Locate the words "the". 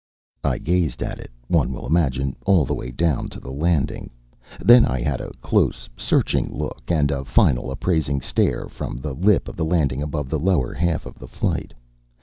2.65-2.73, 3.39-3.51, 8.97-9.13, 9.57-9.63, 10.27-10.39, 11.19-11.27